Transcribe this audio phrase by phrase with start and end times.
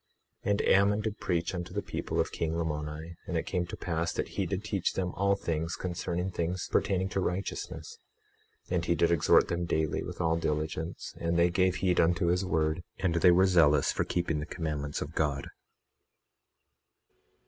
[0.45, 3.77] 21:23 And Ammon did preach unto the people of king Lamoni; and it came to
[3.77, 7.99] pass that he did teach them all things concerning things pertaining to righteousness.
[8.71, 12.43] And he did exhort them daily, with all diligence; and they gave heed unto his
[12.43, 15.49] word, and they were zealous for keeping the commandments of God.